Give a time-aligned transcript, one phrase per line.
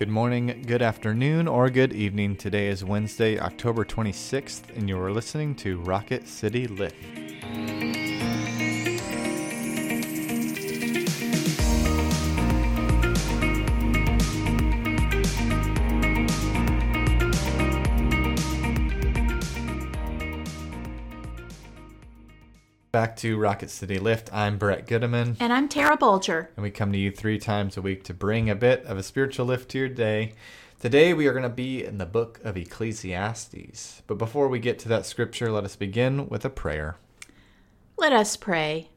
[0.00, 2.36] Good morning, good afternoon, or good evening.
[2.36, 7.29] Today is Wednesday, October 26th, and you are listening to Rocket City Lift.
[22.92, 24.34] Back to Rocket City Lift.
[24.34, 25.36] I'm Brett Goodeman.
[25.38, 26.50] And I'm Tara Bulger.
[26.56, 29.04] And we come to you three times a week to bring a bit of a
[29.04, 30.32] spiritual lift to your day.
[30.80, 34.02] Today we are going to be in the book of Ecclesiastes.
[34.08, 36.96] But before we get to that scripture, let us begin with a prayer.
[37.96, 38.90] Let us pray.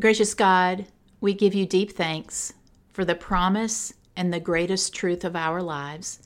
[0.00, 0.86] Gracious God,
[1.20, 2.54] we give you deep thanks
[2.94, 6.20] for the promise and the greatest truth of our lives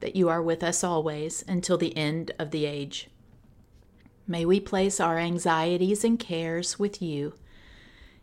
[0.00, 3.08] that you are with us always until the end of the age.
[4.30, 7.34] May we place our anxieties and cares with you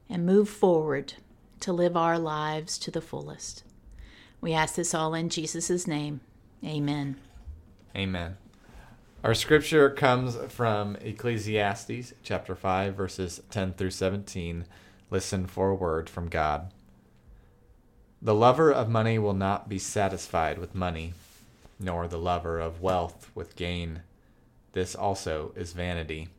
[0.10, 1.16] and move forward
[1.60, 3.66] to live our lives to the fullest.
[4.40, 6.22] We ask this all in Jesus' name.
[6.64, 7.18] Amen.
[7.94, 8.38] Amen.
[9.22, 14.64] Our scripture comes from Ecclesiastes chapter 5, verses 10 through 17.
[15.12, 16.72] Listen for a word from God.
[18.22, 21.16] The lover of money will not be satisfied with money,
[21.78, 24.04] nor the lover of wealth with gain.
[24.78, 26.30] This also is vanity.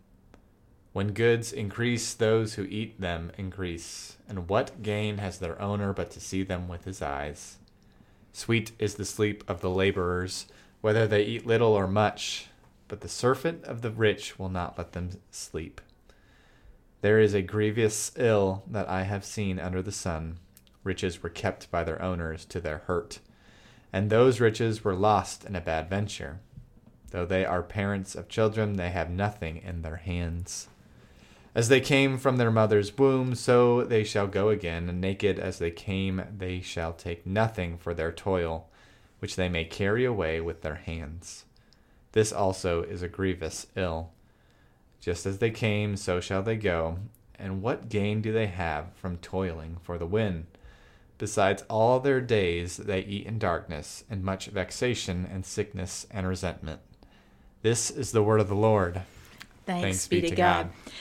[0.92, 4.16] When goods increase, those who eat them increase.
[4.28, 7.56] And what gain has their owner but to see them with his eyes?
[8.32, 10.46] Sweet is the sleep of the laborers,
[10.82, 12.46] whether they eat little or much,
[12.86, 15.80] but the surfeit of the rich will not let them sleep.
[17.00, 20.38] There is a grievous ill that I have seen under the sun.
[20.84, 23.18] Riches were kept by their owners to their hurt,
[23.92, 26.38] and those riches were lost in a bad venture.
[27.10, 30.68] Though they are parents of children, they have nothing in their hands.
[31.54, 35.58] As they came from their mother's womb, so they shall go again, and naked as
[35.58, 38.68] they came, they shall take nothing for their toil,
[39.18, 41.46] which they may carry away with their hands.
[42.12, 44.10] This also is a grievous ill.
[45.00, 46.98] Just as they came, so shall they go,
[47.38, 50.46] and what gain do they have from toiling for the wind?
[51.16, 56.80] Besides all their days they eat in darkness, and much vexation and sickness and resentment.
[57.62, 59.02] This is the word of the Lord.
[59.66, 60.70] Thanks, Thanks be, be, to God.
[60.84, 60.92] God.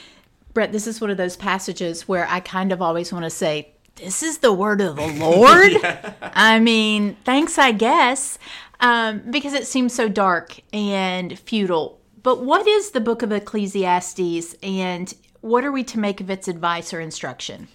[0.54, 3.72] Brett, this is one of those passages where I kind of always want to say,
[3.96, 5.72] This is the word of the Lord.
[5.72, 6.14] yeah.
[6.22, 8.38] I mean, thanks, I guess,
[8.80, 12.00] um, because it seems so dark and futile.
[12.22, 16.48] But what is the book of Ecclesiastes and what are we to make of its
[16.48, 17.68] advice or instruction?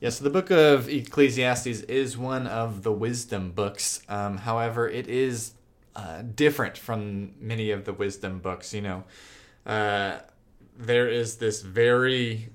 [0.00, 4.00] Yeah, so the book of Ecclesiastes is one of the wisdom books.
[4.08, 5.52] Um, however, it is
[5.96, 8.72] uh, different from many of the wisdom books.
[8.74, 9.04] You know,
[9.66, 10.18] uh,
[10.76, 12.50] there is this very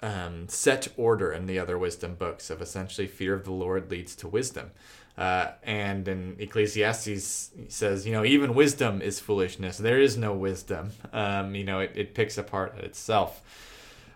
[0.00, 4.14] um, set order in the other wisdom books of essentially fear of the Lord leads
[4.16, 4.70] to wisdom.
[5.16, 9.76] Uh, and in Ecclesiastes says, you know, even wisdom is foolishness.
[9.76, 10.92] There is no wisdom.
[11.12, 13.42] Um, you know, it, it picks apart itself.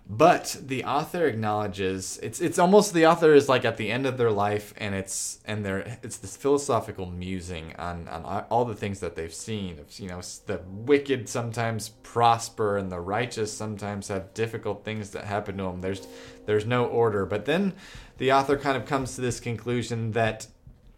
[0.09, 4.19] But the author acknowledges it's it's almost the author is like at the end of
[4.19, 9.01] their life and it's and they're it's this philosophical musing on, on all the things
[9.01, 9.79] that they've seen.
[9.79, 15.25] of You know, the wicked sometimes prosper and the righteous sometimes have difficult things that
[15.25, 15.81] happen to them.
[15.81, 16.07] There's
[16.47, 17.25] there's no order.
[17.25, 17.73] But then
[18.19, 20.49] the author kind of comes to this conclusion that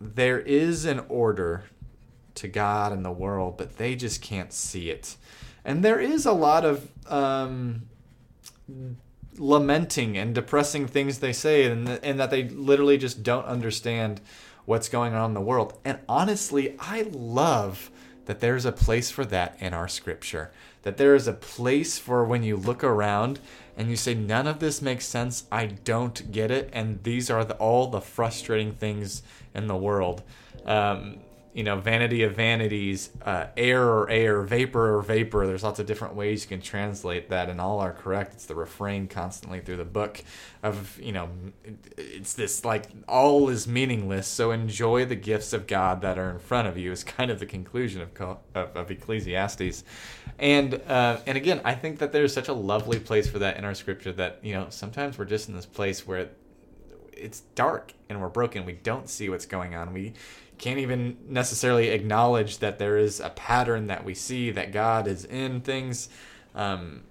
[0.00, 1.64] there is an order
[2.36, 5.16] to God and the world, but they just can't see it.
[5.64, 7.88] And there is a lot of um,
[9.36, 14.20] lamenting and depressing things they say and, and that they literally just don't understand
[14.64, 15.78] what's going on in the world.
[15.84, 17.90] And honestly, I love
[18.26, 20.50] that there's a place for that in our scripture.
[20.82, 23.40] That there is a place for when you look around
[23.76, 27.44] and you say, none of this makes sense, I don't get it, and these are
[27.44, 29.22] the, all the frustrating things
[29.54, 30.22] in the world.
[30.64, 31.18] Um,
[31.54, 35.46] you know, vanity of vanities, uh, air or air, vapor or vapor.
[35.46, 38.34] There's lots of different ways you can translate that, and all are correct.
[38.34, 40.20] It's the refrain constantly through the book
[40.64, 41.28] of, you know,
[41.96, 44.26] it's this like all is meaningless.
[44.26, 47.38] So enjoy the gifts of God that are in front of you is kind of
[47.38, 49.84] the conclusion of of, of Ecclesiastes,
[50.40, 53.64] and uh, and again, I think that there's such a lovely place for that in
[53.64, 56.30] our scripture that you know sometimes we're just in this place where
[57.12, 58.64] it's dark and we're broken.
[58.64, 59.92] We don't see what's going on.
[59.92, 60.14] We
[60.58, 65.24] can't even necessarily acknowledge that there is a pattern that we see that God is
[65.24, 66.08] in things,
[66.54, 67.02] um,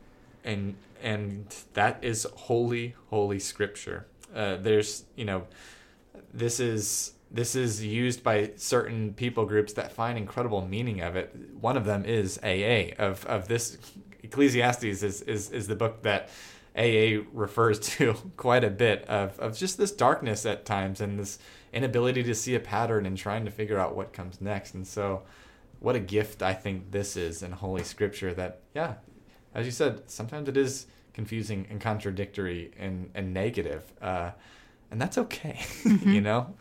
[0.43, 4.05] and and that is holy, holy Scripture.
[4.33, 5.47] Uh, there's you know,
[6.33, 11.35] this is this is used by certain people groups that find incredible meaning of it.
[11.59, 12.93] One of them is AA.
[12.97, 13.77] Of of this
[14.21, 16.29] Ecclesiastes is is is the book that
[16.77, 21.39] AA refers to quite a bit of of just this darkness at times and this
[21.73, 24.73] inability to see a pattern and trying to figure out what comes next.
[24.73, 25.23] And so,
[25.79, 28.95] what a gift I think this is in Holy Scripture that, yeah,
[29.53, 33.83] as you said, sometimes it is confusing and contradictory and, and negative.
[34.01, 34.31] Uh,
[34.91, 36.09] and that's okay, mm-hmm.
[36.09, 36.53] you know?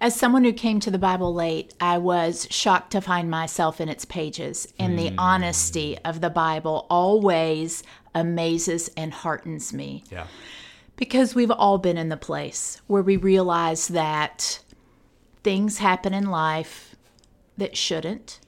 [0.00, 3.88] As someone who came to the Bible late, I was shocked to find myself in
[3.88, 4.66] its pages.
[4.76, 5.10] And mm.
[5.10, 10.02] the honesty of the Bible always amazes and heartens me.
[10.10, 10.26] Yeah.
[10.96, 14.60] Because we've all been in the place where we realize that
[15.42, 16.94] things happen in life
[17.56, 18.40] that shouldn't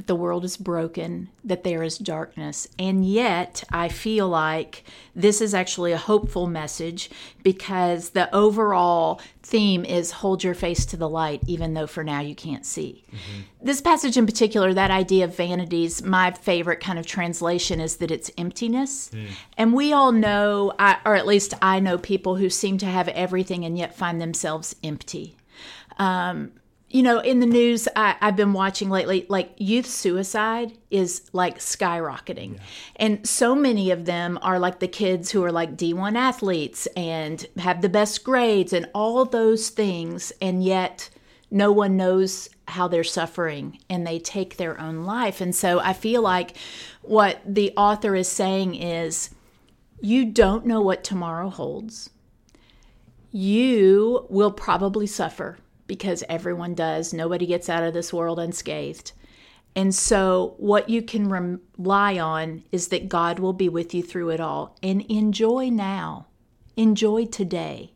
[0.00, 2.66] that the world is broken, that there is darkness.
[2.78, 4.82] And yet, I feel like
[5.14, 7.10] this is actually a hopeful message
[7.42, 12.20] because the overall theme is hold your face to the light, even though for now
[12.20, 13.04] you can't see.
[13.12, 13.40] Mm-hmm.
[13.60, 18.10] This passage in particular, that idea of vanities, my favorite kind of translation is that
[18.10, 19.10] it's emptiness.
[19.10, 19.26] Mm.
[19.58, 20.72] And we all know,
[21.04, 24.74] or at least I know people who seem to have everything and yet find themselves
[24.82, 25.36] empty.
[25.98, 26.52] Um,
[26.90, 31.58] you know, in the news I, have been watching lately, like youth suicide is like
[31.58, 32.54] skyrocketing.
[32.54, 32.62] Yeah.
[32.96, 37.46] And so many of them are like the kids who are like D1 athletes and
[37.58, 40.32] have the best grades and all those things.
[40.42, 41.08] And yet
[41.48, 45.40] no one knows how they're suffering and they take their own life.
[45.40, 46.56] And so I feel like
[47.02, 49.30] what the author is saying is
[50.00, 52.10] you don't know what tomorrow holds.
[53.30, 55.58] You will probably suffer
[55.90, 57.12] because everyone does.
[57.12, 59.10] Nobody gets out of this world unscathed.
[59.74, 64.30] And so, what you can rely on is that God will be with you through
[64.30, 64.76] it all.
[64.84, 66.28] And enjoy now,
[66.76, 67.92] enjoy today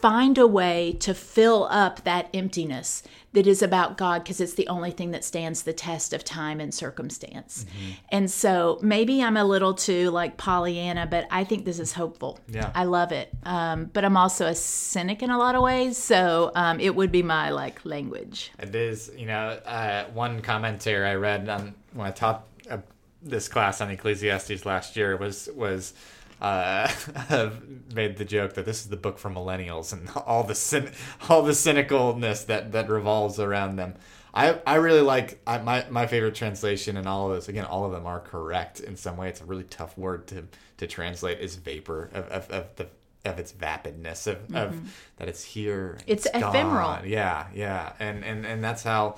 [0.00, 3.02] find a way to fill up that emptiness
[3.32, 6.58] that is about God because it's the only thing that stands the test of time
[6.58, 7.66] and circumstance.
[7.68, 7.90] Mm-hmm.
[8.10, 12.40] And so maybe I'm a little too like Pollyanna, but I think this is hopeful.
[12.48, 12.70] Yeah.
[12.74, 13.30] I love it.
[13.42, 15.98] Um, but I'm also a cynic in a lot of ways.
[15.98, 18.52] So um, it would be my like language.
[18.58, 22.78] It is, you know, uh, one commentary I read on when I taught uh,
[23.22, 25.92] this class on Ecclesiastes last year was, was,
[26.40, 26.88] uh,
[27.28, 27.62] have
[27.94, 30.92] made the joke that this is the book for millennials and all the cyn-
[31.28, 33.94] all the cynicalness that that revolves around them.
[34.34, 37.84] I, I really like I, my my favorite translation and all of this again all
[37.84, 39.28] of them are correct in some way.
[39.28, 40.44] It's a really tough word to
[40.78, 42.88] to translate is vapor of, of, of the
[43.24, 44.56] of its vapidness of, mm-hmm.
[44.56, 49.16] of that it's here it's, it's ephemeral yeah yeah and and and that's how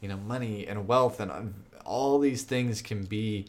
[0.00, 1.54] you know money and wealth and
[1.86, 3.46] all these things can be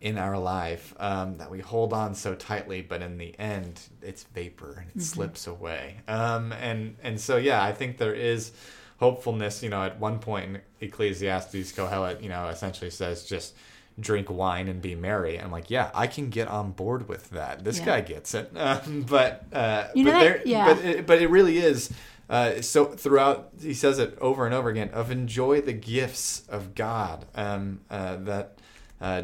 [0.00, 4.24] in our life um, that we hold on so tightly, but in the end, it's
[4.24, 5.00] vapor and it mm-hmm.
[5.00, 5.96] slips away.
[6.06, 8.52] Um, and and so yeah, I think there is
[8.98, 9.62] hopefulness.
[9.62, 13.54] You know, at one point in Ecclesiastes, Kohelet, you know, essentially says just
[13.98, 15.40] drink wine and be merry.
[15.40, 17.64] I'm like, yeah, I can get on board with that.
[17.64, 17.84] This yeah.
[17.84, 18.52] guy gets it.
[18.64, 20.74] Um, but uh, you know but, there, yeah.
[20.74, 21.92] but it, but it really is.
[22.30, 26.74] Uh, so throughout, he says it over and over again of enjoy the gifts of
[26.74, 27.26] God.
[27.34, 28.58] Um, uh, that
[29.00, 29.22] uh,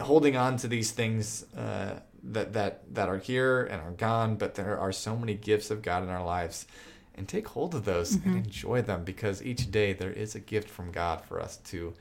[0.00, 4.54] holding on to these things uh, that that that are here and are gone, but
[4.54, 6.66] there are so many gifts of God in our lives,
[7.14, 8.28] and take hold of those mm-hmm.
[8.28, 11.94] and enjoy them because each day there is a gift from God for us to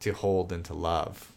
[0.00, 1.32] to hold and to love.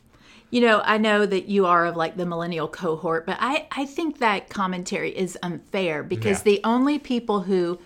[0.50, 3.86] You know, I know that you are of like the millennial cohort, but I I
[3.86, 6.54] think that commentary is unfair because yeah.
[6.56, 7.80] the only people who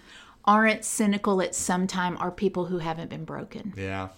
[0.46, 3.74] aren't cynical at some time are people who haven't been broken.
[3.76, 4.10] Yeah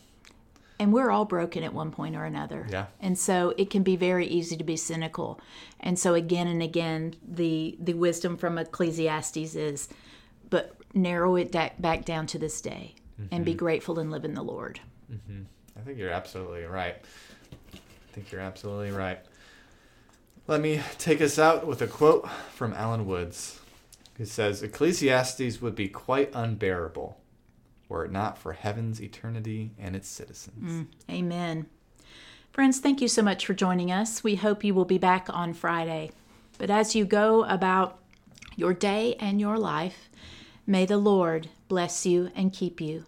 [0.80, 2.68] and we're all broken at one point or another.
[2.70, 2.86] Yeah.
[3.00, 5.40] And so it can be very easy to be cynical.
[5.80, 9.90] And so again and again, the the wisdom from Ecclesiastes is,
[10.50, 13.34] but narrow it back down to this day, mm-hmm.
[13.34, 13.60] and be mm-hmm.
[13.60, 14.80] grateful and live in the Lord.
[15.12, 15.44] Mm-hmm.
[15.78, 16.96] I think you're absolutely right.
[17.74, 19.20] I think you're absolutely right.
[20.48, 23.60] Let me take us out with a quote from Alan Woods,
[24.18, 27.20] who says Ecclesiastes would be quite unbearable
[27.90, 30.88] were it not for heaven's eternity and its citizens.
[31.10, 31.66] Mm, amen.
[32.52, 34.24] Friends, thank you so much for joining us.
[34.24, 36.12] We hope you will be back on Friday.
[36.58, 38.00] But as you go about
[38.56, 40.10] your day and your life,
[40.66, 43.06] may the Lord bless you and keep you.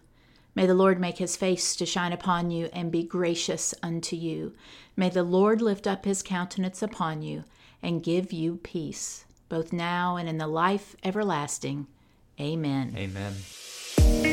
[0.55, 4.53] May the Lord make his face to shine upon you and be gracious unto you.
[4.95, 7.43] May the Lord lift up his countenance upon you
[7.81, 11.87] and give you peace, both now and in the life everlasting.
[12.39, 12.93] Amen.
[12.97, 14.28] Amen.